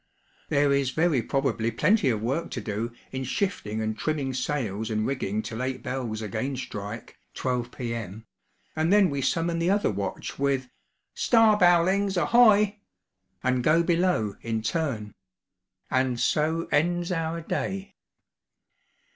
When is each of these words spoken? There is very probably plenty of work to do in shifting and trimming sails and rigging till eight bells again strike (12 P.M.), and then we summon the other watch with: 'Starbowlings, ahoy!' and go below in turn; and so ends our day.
There 0.49 0.73
is 0.73 0.89
very 0.89 1.21
probably 1.21 1.69
plenty 1.69 2.09
of 2.09 2.23
work 2.23 2.49
to 2.57 2.59
do 2.59 2.91
in 3.11 3.23
shifting 3.23 3.83
and 3.83 3.95
trimming 3.95 4.33
sails 4.33 4.89
and 4.89 5.05
rigging 5.05 5.43
till 5.43 5.61
eight 5.61 5.83
bells 5.83 6.23
again 6.23 6.57
strike 6.57 7.19
(12 7.35 7.69
P.M.), 7.71 8.25
and 8.75 8.91
then 8.91 9.11
we 9.11 9.21
summon 9.21 9.59
the 9.59 9.69
other 9.69 9.91
watch 9.91 10.39
with: 10.39 10.71
'Starbowlings, 11.15 12.17
ahoy!' 12.17 12.79
and 13.43 13.63
go 13.63 13.83
below 13.83 14.37
in 14.41 14.63
turn; 14.63 15.13
and 15.91 16.19
so 16.19 16.67
ends 16.71 17.11
our 17.11 17.39
day. 17.39 17.93